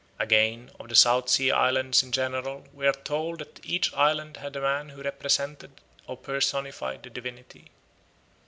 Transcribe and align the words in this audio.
Again, 0.17 0.71
of 0.79 0.89
the 0.89 0.95
South 0.95 1.29
Sea 1.29 1.51
Islands 1.51 2.01
in 2.01 2.11
general 2.11 2.65
we 2.73 2.87
are 2.87 2.91
told 2.91 3.37
that 3.37 3.63
each 3.63 3.93
island 3.93 4.37
had 4.37 4.55
a 4.55 4.61
man 4.61 4.89
who 4.89 5.03
represented 5.03 5.79
or 6.07 6.17
personified 6.17 7.03
the 7.03 7.11
divinity. 7.11 7.69